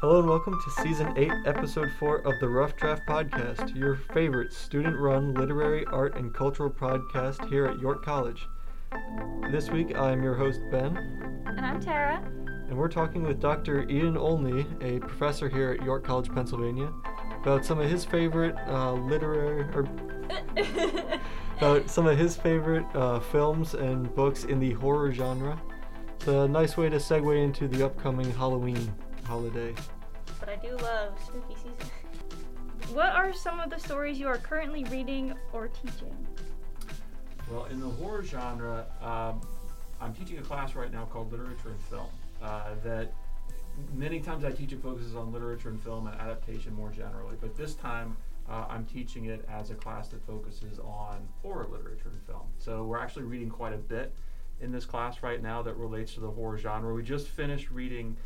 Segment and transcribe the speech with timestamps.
[0.00, 4.52] Hello and welcome to Season 8, Episode 4 of the Rough Draft Podcast, your favorite
[4.52, 8.48] student run literary, art, and cultural podcast here at York College.
[9.50, 10.96] This week I am your host, Ben,
[11.46, 12.22] And I'm Tara.
[12.68, 13.88] and we're talking with Dr.
[13.90, 16.90] Ian Olney, a professor here at York College, Pennsylvania,
[17.42, 19.86] about some of his favorite uh, literary, or
[21.58, 25.60] about some of his favorite uh, films and books in the horror genre.
[26.16, 28.92] It's a nice way to segue into the upcoming Halloween
[29.30, 29.72] holiday.
[30.40, 31.92] but I do love spooky season.
[32.92, 36.12] What are some of the stories you are currently reading or teaching?
[37.48, 39.40] Well, in the horror genre, um,
[40.00, 42.08] I'm teaching a class right now called Literature and Film.
[42.42, 43.12] Uh, that
[43.94, 47.56] many times I teach it focuses on literature and film and adaptation more generally, but
[47.56, 48.16] this time
[48.48, 52.48] uh, I'm teaching it as a class that focuses on horror literature and film.
[52.58, 54.12] So we're actually reading quite a bit
[54.60, 56.92] in this class right now that relates to the horror genre.
[56.92, 58.16] We just finished reading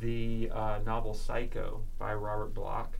[0.00, 2.98] the uh, novel Psycho by Robert Bloch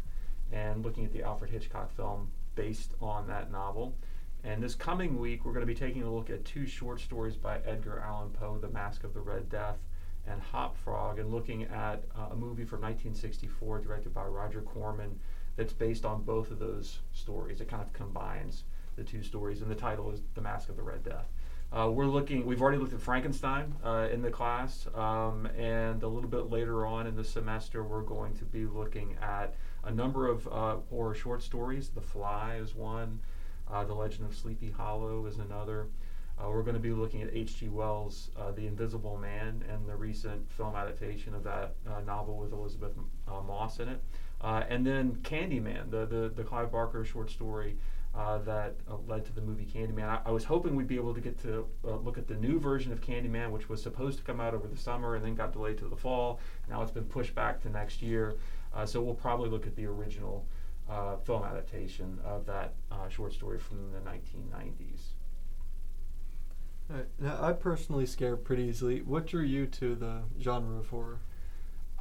[0.52, 3.94] and looking at the Alfred Hitchcock film based on that novel.
[4.42, 7.36] And this coming week, we're going to be taking a look at two short stories
[7.36, 9.78] by Edgar Allan Poe, The Masque of the Red Death
[10.26, 15.18] and Hop Frog, and looking at uh, a movie from 1964 directed by Roger Corman
[15.56, 17.60] that's based on both of those stories.
[17.60, 18.64] It kind of combines
[18.96, 21.28] the two stories, and the title is The Masque of the Red Death.
[21.72, 26.08] Uh, we're looking, we've already looked at Frankenstein uh, in the class, um, and a
[26.08, 29.54] little bit later on in the semester, we're going to be looking at
[29.84, 31.90] a number of uh, horror short stories.
[31.90, 33.20] The Fly is one,
[33.70, 35.86] uh, The Legend of Sleepy Hollow is another.
[36.36, 37.68] Uh, we're going to be looking at H.G.
[37.68, 42.94] Wells' uh, The Invisible Man and the recent film adaptation of that novel with Elisabeth
[43.28, 44.00] Moss in it.
[44.42, 47.76] And then Candyman, the, the, the Clive Barker short story
[48.14, 50.04] uh, that uh, led to the movie Candyman.
[50.04, 52.58] I, I was hoping we'd be able to get to uh, look at the new
[52.58, 55.52] version of Candyman, which was supposed to come out over the summer and then got
[55.52, 56.40] delayed to the fall.
[56.68, 58.34] Now it's been pushed back to next year.
[58.74, 60.44] Uh, so we'll probably look at the original
[60.88, 65.00] uh, film adaptation of that uh, short story from the 1990s.
[66.90, 69.02] Alright, Now, I personally scare pretty easily.
[69.02, 71.20] What drew you to the genre of horror?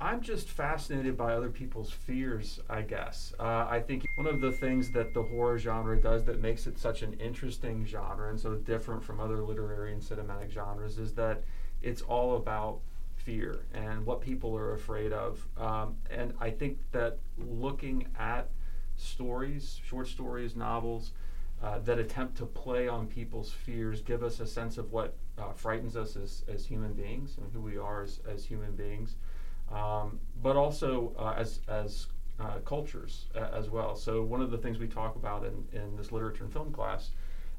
[0.02, 3.34] I'm just fascinated by other people's fears, I guess.
[3.38, 6.80] Uh, I think one of the things that the horror genre does that makes it
[6.80, 11.44] such an interesting genre and so different from other literary and cinematic genres is that
[11.82, 12.80] it's all about
[13.18, 15.46] fear and what people are afraid of.
[15.58, 18.50] Um, and I think that looking at
[18.96, 21.12] stories, short stories, novels,
[21.62, 25.52] uh, that attempt to play on people's fears give us a sense of what uh,
[25.52, 29.16] frightens us as, as human beings and who we are as, as human beings
[29.72, 32.08] um, but also uh, as, as
[32.40, 33.96] uh, cultures uh, as well.
[33.96, 37.12] So, one of the things we talk about in, in this literature and film class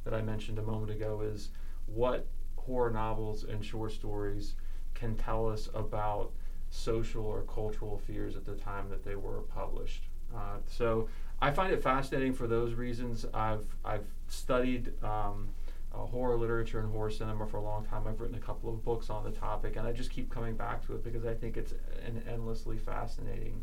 [0.04, 1.50] that I mentioned a moment ago is
[1.86, 2.26] what
[2.56, 4.54] horror novels and short stories
[4.94, 6.30] can tell us about
[6.70, 10.04] social or cultural fears at the time that they were published.
[10.34, 11.08] Uh, so,
[11.42, 13.26] I find it fascinating for those reasons.
[13.32, 14.92] I've, I've studied.
[15.02, 15.48] Um,
[15.94, 18.06] uh, horror literature and horror cinema for a long time.
[18.06, 20.86] I've written a couple of books on the topic, and I just keep coming back
[20.86, 21.72] to it because I think it's
[22.04, 23.62] an endlessly fascinating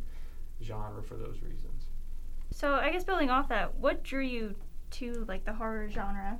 [0.61, 1.85] genre for those reasons.
[2.51, 4.55] So I guess building off that, what drew you
[4.91, 6.39] to like the horror genre?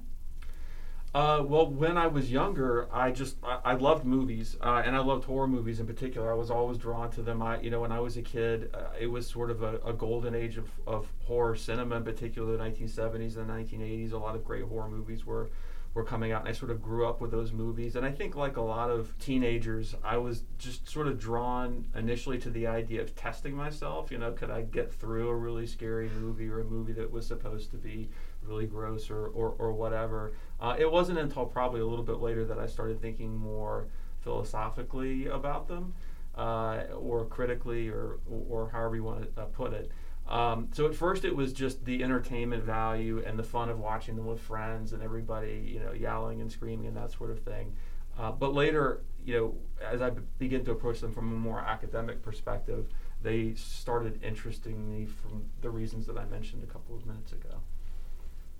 [1.13, 4.99] Uh, well, when I was younger, I just I, I loved movies, uh, and I
[4.99, 6.31] loved horror movies in particular.
[6.31, 7.41] I was always drawn to them.
[7.41, 9.93] I, you know, when I was a kid, uh, it was sort of a, a
[9.93, 14.11] golden age of, of horror cinema, in particular the 1970s and the 1980s.
[14.11, 15.49] A lot of great horror movies were
[15.97, 17.95] were coming out, and I sort of grew up with those movies.
[17.95, 22.37] And I think, like a lot of teenagers, I was just sort of drawn initially
[22.37, 24.11] to the idea of testing myself.
[24.11, 27.25] You know, could I get through a really scary movie or a movie that was
[27.25, 28.09] supposed to be
[28.43, 30.33] really gross or, or, or whatever?
[30.61, 33.87] Uh, it wasn't until probably a little bit later that I started thinking more
[34.21, 35.93] philosophically about them.
[36.35, 39.89] Uh, or critically, or, or however you want to uh, put it.
[40.27, 44.15] Um, so at first it was just the entertainment value and the fun of watching
[44.15, 47.73] them with friends and everybody, you know, yelling and screaming and that sort of thing.
[48.19, 49.55] Uh, but later, you know,
[49.85, 52.87] as I b- begin to approach them from a more academic perspective,
[53.21, 57.61] they started interesting me from the reasons that I mentioned a couple of minutes ago.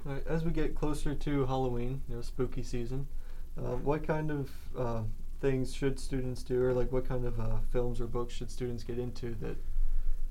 [0.06, 3.08] Alright, as we get closer to Halloween, you know, spooky season,
[3.58, 5.02] uh, what kind of uh,
[5.42, 8.84] things should students do, or like what kind of uh, films or books should students
[8.84, 9.58] get into that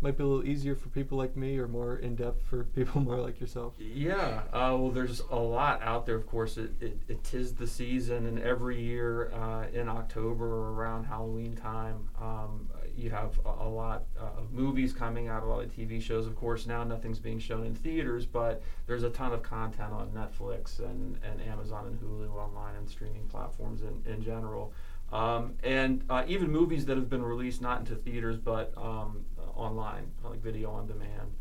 [0.00, 3.00] might be a little easier for people like me, or more in depth for people
[3.00, 3.74] more like yourself?
[3.78, 6.16] Yeah, uh, well, there's a lot out there.
[6.16, 11.04] Of course, it, it, it tis the season, and every year uh, in October around
[11.04, 15.62] Halloween time, um, you have a, a lot uh, of movies coming out, a lot
[15.62, 16.26] of TV shows.
[16.26, 20.10] Of course, now nothing's being shown in theaters, but there's a ton of content on
[20.10, 24.72] Netflix and, and Amazon and Hulu online and streaming platforms in, in general.
[25.12, 29.24] Um, and uh, even movies that have been released not into theaters but um,
[29.56, 31.34] online, like video on demand.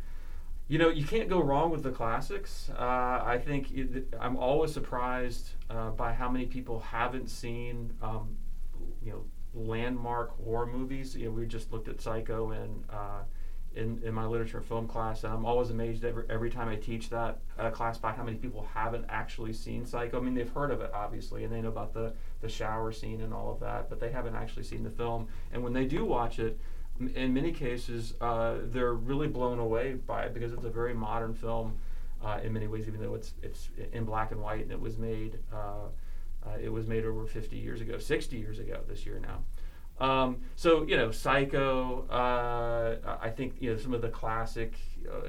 [0.68, 2.72] You know, you can't go wrong with the classics.
[2.78, 2.82] Uh,
[3.24, 8.36] I think it, I'm always surprised uh, by how many people haven't seen, um,
[9.04, 11.16] you know, landmark horror movies.
[11.16, 13.22] You know, we just looked at Psycho and uh,
[13.76, 16.78] in, in my literature and film class, and I'm always amazed every, every time I
[16.78, 20.20] teach that uh, class by how many people haven't actually seen Psycho.
[20.20, 23.22] I mean, they've heard of it, obviously, and they know about the, the shower scene
[23.22, 25.28] and all of that, but they haven't actually seen the film.
[25.52, 26.60] And when they do watch it,
[27.00, 31.34] in many cases, uh, they're really blown away by it because it's a very modern
[31.34, 31.78] film
[32.24, 34.98] uh, in many ways, even though it's, it's in black and white and it was
[34.98, 35.40] made.
[35.54, 35.88] Uh,
[36.46, 39.44] uh, it was made over 50 years ago, 60 years ago this year now.
[39.98, 42.06] Um, so you know, Psycho.
[42.10, 44.74] Uh, I think you know some of the classic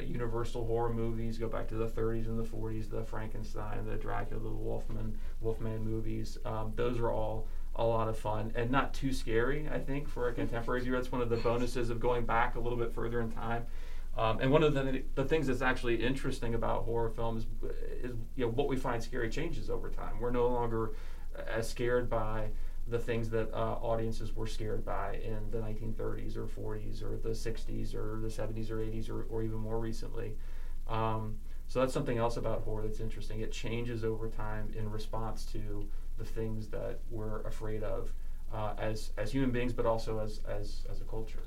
[0.05, 2.91] Universal horror movies go back to the 30s and the 40s.
[2.91, 6.39] The Frankenstein, the Dracula, the Wolfman, Wolfman movies.
[6.45, 9.69] Um, those are all a lot of fun and not too scary.
[9.73, 12.61] I think for a contemporary viewer, that's one of the bonuses of going back a
[12.61, 13.67] little bit further in time.
[14.17, 17.47] Um, and one of the, the things that's actually interesting about horror films
[18.03, 20.19] is you know what we find scary changes over time.
[20.21, 20.93] We're no longer
[21.47, 22.49] as scared by
[22.89, 27.31] the things that uh, audiences were scared by in the 1930s or 40s or the
[27.31, 30.35] 60s or the 70s or 80s or, or even more recently.
[30.89, 31.37] Um,
[31.67, 33.41] so that's something else about horror that's interesting.
[33.41, 35.87] It changes over time in response to
[36.19, 38.13] the things that we're afraid of
[38.53, 41.43] uh, as as human beings, but also as as as a culture.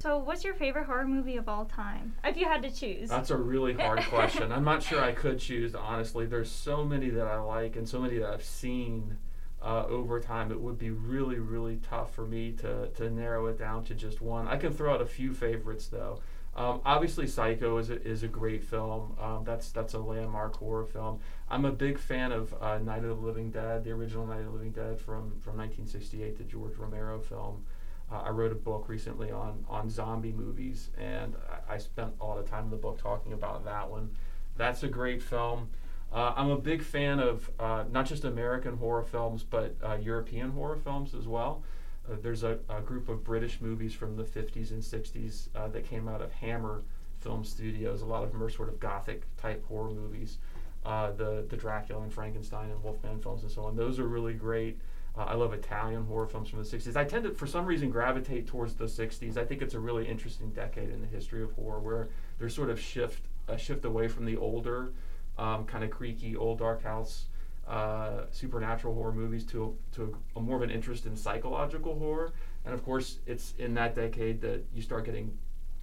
[0.00, 2.14] So, what's your favorite horror movie of all time?
[2.24, 3.08] If you had to choose.
[3.08, 4.52] That's a really hard question.
[4.52, 6.26] I'm not sure I could choose, honestly.
[6.26, 9.16] There's so many that I like and so many that I've seen
[9.62, 10.50] uh, over time.
[10.50, 14.20] It would be really, really tough for me to, to narrow it down to just
[14.20, 14.46] one.
[14.46, 16.20] I can throw out a few favorites, though.
[16.56, 19.16] Um, obviously, Psycho is a, is a great film.
[19.20, 21.18] Um, that's that's a landmark horror film.
[21.50, 24.46] I'm a big fan of uh, Night of the Living Dead, the original Night of
[24.46, 27.64] the Living Dead from, from 1968, the George Romero film.
[28.10, 31.34] Uh, I wrote a book recently on on zombie movies, and
[31.68, 34.10] I, I spent all the time in the book talking about that one.
[34.56, 35.70] That's a great film.
[36.12, 40.52] Uh, I'm a big fan of uh, not just American horror films, but uh, European
[40.52, 41.64] horror films as well.
[42.10, 45.88] Uh, there's a, a, group of British movies from the 50s and 60s uh, that
[45.88, 46.82] came out of Hammer
[47.20, 48.02] Film Studios.
[48.02, 50.38] A lot of them are sort of gothic type horror movies.
[50.84, 53.74] Uh, the the Dracula and Frankenstein and Wolfman films and so on.
[53.74, 54.78] Those are really great.
[55.16, 56.96] I love Italian horror films from the 60s.
[56.96, 59.36] I tend to, for some reason, gravitate towards the 60s.
[59.36, 62.08] I think it's a really interesting decade in the history of horror where
[62.38, 64.92] there's sort of shift a shift away from the older
[65.38, 67.26] um, kind of creaky old dark house
[67.68, 72.32] uh, supernatural horror movies to to a, a, more of an interest in psychological horror.
[72.64, 75.36] And of course, it's in that decade that you start getting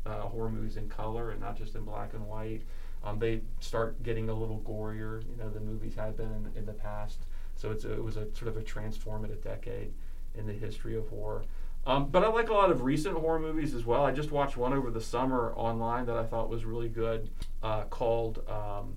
[0.06, 2.62] uh, horror movies in color and not just in black and white.
[3.04, 6.66] Um, they start getting a little gorier, you know, the movies had been in, in
[6.66, 7.26] the past.
[7.56, 9.92] So it's a, it was a sort of a transformative decade
[10.36, 11.44] in the history of horror.
[11.86, 14.06] Um, but I like a lot of recent horror movies as well.
[14.06, 17.30] I just watched one over the summer online that I thought was really good,
[17.64, 18.96] uh, called um,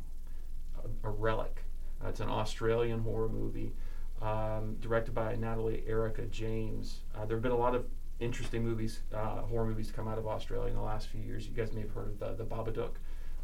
[1.03, 1.64] a, Relic.
[2.05, 3.73] Uh, it's an Australian horror movie
[4.21, 7.01] um, directed by Natalie Erica James.
[7.15, 7.87] Uh, there have been a lot of
[8.21, 11.47] interesting movies, uh, horror movies, come out of Australia in the last few years.
[11.47, 12.93] You guys may have heard of the, the Babadook.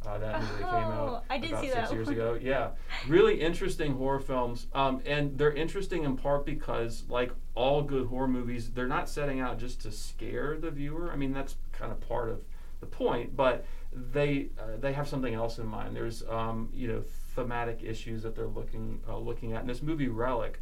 [0.06, 2.16] Uh, that movie oh, came out I did about see six that years one.
[2.16, 2.38] ago.
[2.40, 2.70] Yeah,
[3.06, 8.26] really interesting horror films, um, and they're interesting in part because, like all good horror
[8.26, 11.12] movies, they're not setting out just to scare the viewer.
[11.12, 12.42] I mean, that's kind of part of
[12.80, 15.94] the point, but they uh, they have something else in mind.
[15.94, 17.02] There's um, you know
[17.40, 19.60] thematic issues that they're looking uh, looking at.
[19.60, 20.60] And this movie Relic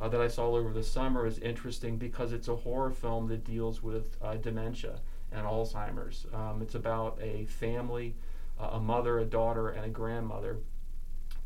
[0.00, 3.44] uh, that I saw over the summer is interesting because it's a horror film that
[3.44, 4.98] deals with uh, dementia
[5.30, 6.26] and Alzheimer's.
[6.34, 8.16] Um, it's about a family,
[8.58, 10.58] uh, a mother, a daughter, and a grandmother.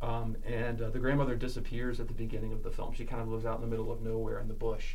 [0.00, 2.94] Um, and uh, the grandmother disappears at the beginning of the film.
[2.94, 4.94] She kind of lives out in the middle of nowhere in the bush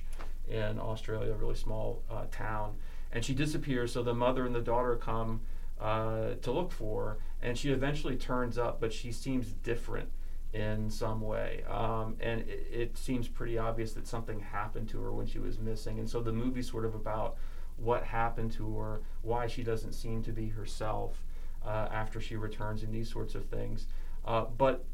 [0.50, 2.76] in Australia, a really small uh, town.
[3.12, 5.42] And she disappears, so the mother and the daughter come
[5.80, 10.10] to look for, and she eventually turns up, but she seems different
[10.54, 15.12] in some way, um, and it, it, seems pretty obvious that something happened to her
[15.12, 17.36] when she was missing, and so the movie's sort of about
[17.76, 21.24] what happened to her, why she doesn't seem to be herself
[21.66, 23.88] uh, after she returns, and these sorts of things.
[24.26, 24.86] Uh, but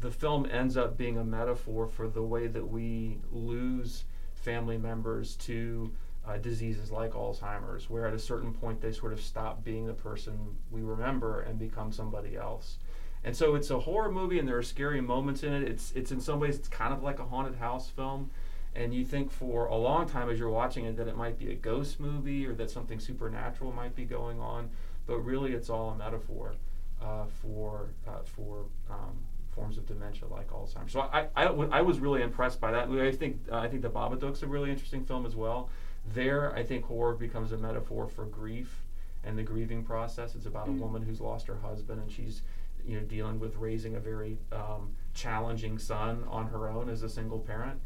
[0.00, 5.36] the film ends up being a metaphor for the way that we lose family members
[5.36, 5.92] to
[6.26, 9.92] uh, diseases like Alzheimer's, where at a certain point they sort of stop being the
[9.92, 12.78] person we remember and become somebody else.
[13.24, 15.62] And so it's a horror movie, and there are scary moments in it.
[15.62, 18.30] It's it's in some ways it's kind of like a haunted house film,
[18.74, 21.50] and you think for a long time as you're watching it that it might be
[21.50, 24.70] a ghost movie or that something supernatural might be going on,
[25.06, 26.54] but really it's all a metaphor
[27.00, 29.18] uh, for uh, for um,
[29.54, 30.92] forms of dementia like Alzheimer's.
[30.92, 32.88] So I, I, I, was really impressed by that.
[32.88, 35.68] I think uh, I think the Babadook's a really interesting film as well
[36.04, 38.82] there, I think horror becomes a metaphor for grief
[39.24, 40.34] and the grieving process.
[40.34, 40.78] It's about Mhm.
[40.78, 42.42] a woman who's lost her husband and she's
[42.84, 47.08] you know dealing with raising a very um, challenging son on her own as a
[47.08, 47.80] single parent.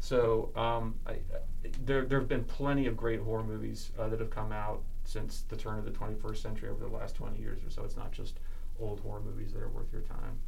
[0.00, 1.18] So um, I,
[1.84, 5.42] there there have been plenty of great horror movies uh, that have come out since
[5.42, 7.84] the turn of the 21st century over the last 20 years or so.
[7.84, 8.40] It's not just
[8.80, 10.38] old horror movies that are worth your time.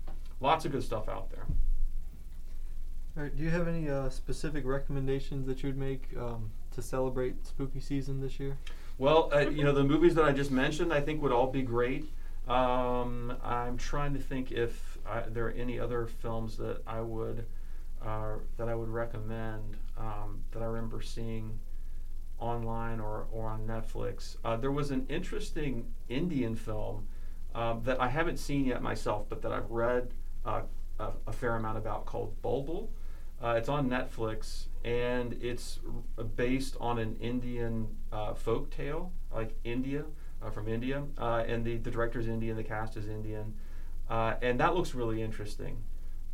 [0.41, 1.47] Lots of good stuff out there.
[3.17, 3.37] All right.
[3.37, 7.81] Do you have any uh, specific recommendations that you would make um, to celebrate spooky
[7.81, 8.57] season this year?
[8.99, 11.63] Well, uh, you know, the movies that I just mentioned, I think would all be
[11.63, 12.05] great.
[12.49, 17.47] Um, I'm trying to think if I, there are any other films that I would
[18.05, 21.59] uh, that I would recommend um, that I remember seeing
[22.41, 24.37] online or, or on Netflix.
[24.45, 27.07] Uh, there was an interesting Indian film
[27.55, 30.13] um, that I haven't seen yet myself, but that I've read
[30.45, 30.63] uh,
[30.99, 32.89] a, a fair amount about called Bulbbul.
[33.43, 35.81] Uh, it's on Netflix, and it's
[36.19, 40.05] r- based on an Indian uh, folk tale, like India,
[40.41, 41.03] uh, from India.
[41.19, 43.55] Uh, and the, the director's Indian, the cast is Indian.
[44.09, 45.79] Uh, and that looks really interesting.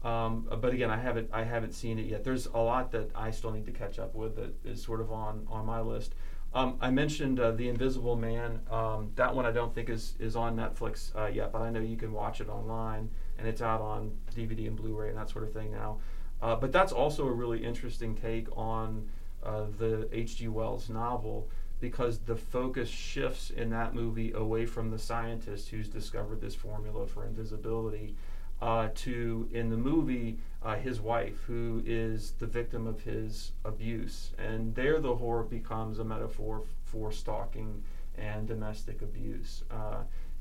[0.04, 2.22] Um, but again, I haven't I haven't seen it yet.
[2.24, 5.10] There's a lot that I still need to catch up with that is sort of
[5.10, 6.14] on on my list.
[6.54, 8.60] Um, I mentioned uh, the Invisible Man.
[8.70, 11.80] Um, that one I don't think is is on Netflix uh, yet, but I know
[11.80, 15.44] you can watch it online and it's out on DVD and Blu-ray and that sort
[15.44, 15.98] of thing now.
[16.40, 19.08] Uh, but that's also a really interesting take on
[19.44, 20.48] uh, the H.G.
[20.48, 21.48] Wells novel
[21.80, 27.06] because the focus shifts in that movie away from the scientist who's discovered this formula
[27.06, 28.14] for invisibility
[28.60, 34.32] uh, to, in the movie, uh, his wife, who is the victim of his abuse.
[34.38, 37.82] And there, the horror becomes a metaphor for stalking
[38.16, 39.62] and domestic abuse.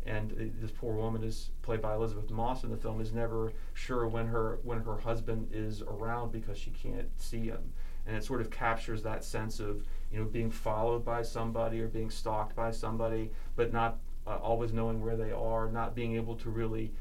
[0.06, 4.08] And this poor woman is played by Elisabeth Moss in the film is never sure
[4.08, 7.74] when her when her husband is around because she can't see him.
[8.06, 11.88] And it sort of captures that sense of you know being followed by somebody or
[11.88, 16.36] being stalked by somebody but not uh, always knowing where they are not being able
[16.36, 16.92] to really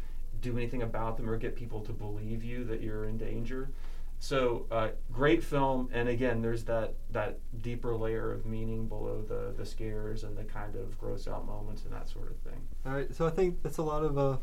[0.40, 3.68] do anything about them or get people to believe you that you're in danger
[4.18, 9.52] so uh, great film and again there's that that deeper layer of meaning below the
[9.56, 12.92] the scares and the kind of gross out moments and that sort of thing All
[12.92, 13.14] right.
[13.14, 14.36] So I think that's a lot of uh,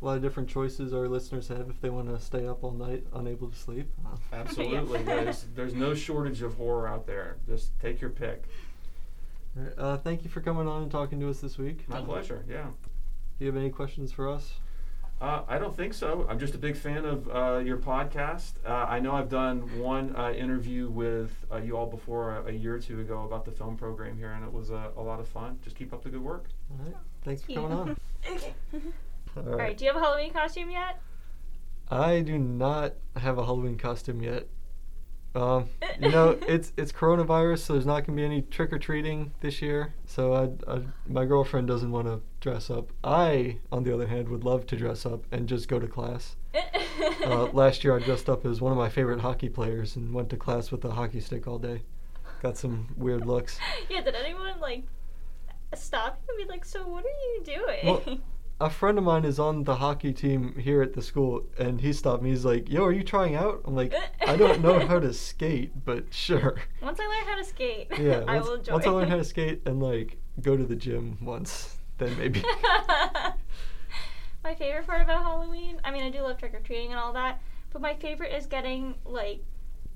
[0.00, 2.72] a lot of different choices our listeners have if they want to stay up all
[2.72, 3.88] night unable to sleep.
[4.04, 8.44] Uh, absolutely there's there's no shortage of horror out there just take your pick
[9.56, 11.88] all right, uh, thank you for coming on and talking to us this week.
[11.88, 12.64] my pleasure yeah
[13.38, 14.54] Do you have any questions for us?
[15.22, 16.26] Uh, I don't think so.
[16.28, 18.54] I'm just a big fan of uh, your podcast.
[18.66, 22.52] Uh, I know I've done one uh, interview with uh, you all before a, a
[22.52, 25.20] year or two ago about the film program here, and it was uh, a lot
[25.20, 25.60] of fun.
[25.62, 26.46] Just keep up the good work.
[26.72, 26.96] All right.
[27.24, 27.56] Thanks for Yeah.
[27.60, 27.96] coming on.
[28.28, 28.54] Okay.
[29.36, 29.76] All All right.
[29.78, 31.00] Do you have a Halloween costume yet?
[31.88, 34.48] I do not have a Halloween costume yet.
[35.34, 35.68] Um,
[36.00, 39.62] you know, it's it's coronavirus, so there's not gonna be any trick or treating this
[39.62, 39.94] year.
[40.06, 42.92] So I, I, my girlfriend doesn't want to dress up.
[43.02, 46.36] I, on the other hand, would love to dress up and just go to class.
[47.24, 50.28] Uh, last year, I dressed up as one of my favorite hockey players and went
[50.30, 51.82] to class with a hockey stick all day.
[52.42, 53.58] Got some weird looks.
[53.88, 54.00] yeah.
[54.00, 54.82] Did anyone like
[55.74, 58.18] stop you and be like, "So what are you doing?" Well,
[58.62, 61.92] a friend of mine is on the hockey team here at the school, and he
[61.92, 62.30] stopped me.
[62.30, 63.92] He's like, "Yo, are you trying out?" I'm like,
[64.26, 68.24] "I don't know how to skate, but sure." once I learn how to skate, Yeah,
[68.28, 68.74] I will join.
[68.74, 72.42] once I learn how to skate and like go to the gym once, then maybe.
[74.44, 77.12] my favorite part about Halloween, I mean, I do love trick or treating and all
[77.14, 77.40] that,
[77.72, 79.42] but my favorite is getting like.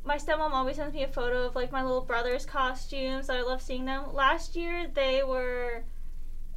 [0.04, 3.28] My stepmom always sends me a photo of like my little brother's costumes.
[3.28, 4.14] I love seeing them.
[4.14, 5.82] Last year they were,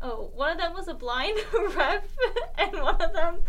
[0.02, 1.38] oh, one of them was a blind
[1.76, 2.08] rep,
[2.58, 3.40] and one of them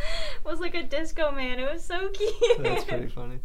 [0.45, 1.59] was like a disco man.
[1.59, 2.35] It was so cute.
[2.59, 3.41] That's pretty funny.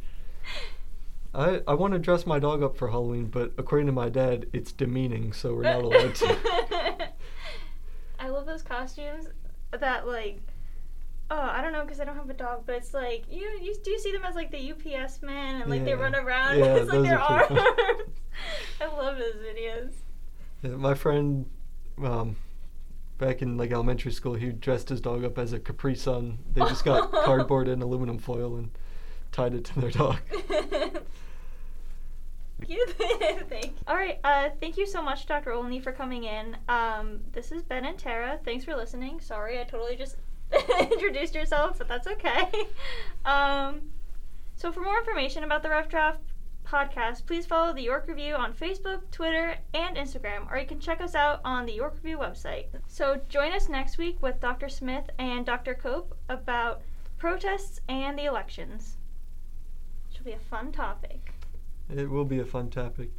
[1.33, 4.47] I I want to dress my dog up for Halloween, but according to my dad,
[4.53, 7.09] it's demeaning, so we're not allowed to.
[8.19, 9.27] I love those costumes
[9.71, 10.39] that like
[11.29, 13.75] oh I don't know because I don't have a dog but it's like you you
[13.83, 16.75] do you see them as like the UPS men and like they run around Yeah,
[16.75, 17.59] it's like their arms.
[18.81, 19.91] I love those videos.
[20.61, 21.45] Yeah, my friend,
[22.03, 22.35] um,
[23.17, 26.39] back in like elementary school, he dressed his dog up as a Capri Sun.
[26.53, 28.69] They just got cardboard and aluminum foil and
[29.31, 30.17] tied it to their dog.
[32.65, 32.89] Cute
[33.49, 33.73] thing.
[33.87, 34.19] All right.
[34.23, 35.51] Uh, thank you so much, Dr.
[35.51, 36.57] Olney, for coming in.
[36.69, 38.39] Um, this is Ben and Tara.
[38.45, 39.19] Thanks for listening.
[39.19, 40.15] Sorry, I totally just
[40.79, 42.49] introduced yourself, but that's okay.
[43.25, 43.81] Um,
[44.55, 46.19] so for more information about the Rough Draft
[46.65, 50.99] podcast, please follow the York Review on Facebook, Twitter, and Instagram, or you can check
[51.01, 52.65] us out on the York Review website.
[52.87, 54.67] So join us next week with Dr.
[54.67, 55.75] Smith and Dr.
[55.75, 56.81] Cope about
[57.17, 58.97] protests and the elections.
[60.09, 61.33] It should be a fun topic.
[61.89, 63.11] It will be a fun topic.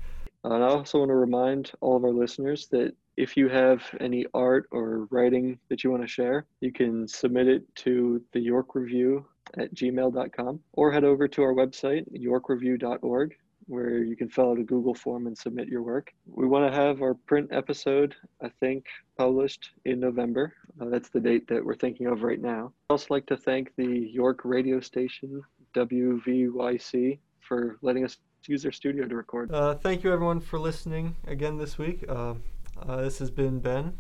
[0.45, 4.27] And I also want to remind all of our listeners that if you have any
[4.35, 8.75] art or writing that you want to share, you can submit it to the York
[8.75, 9.25] Review
[9.59, 13.37] at gmail.com or head over to our website, yorkreview.org,
[13.67, 16.13] where you can fill out a Google form and submit your work.
[16.27, 18.85] We want to have our print episode, I think,
[19.19, 20.53] published in November.
[20.81, 22.73] Uh, that's the date that we're thinking of right now.
[22.89, 25.43] I'd also like to thank the York radio station,
[25.75, 29.53] WVYC, for letting us use their studio to record.
[29.53, 32.05] Uh, thank you, everyone, for listening again this week.
[32.09, 32.35] Uh,
[32.81, 33.95] uh, this has been Ben.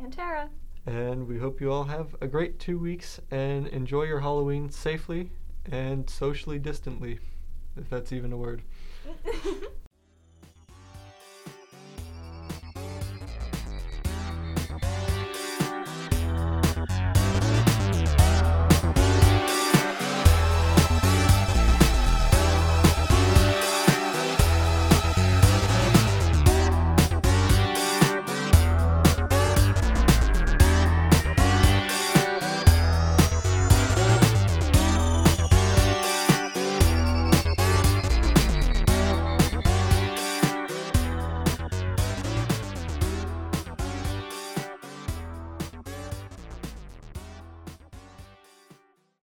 [0.00, 0.48] And Tara.
[0.86, 5.30] And we hope you all have a great two weeks and enjoy your Halloween safely
[5.70, 7.20] and socially distantly,
[7.76, 8.62] if that's even a word.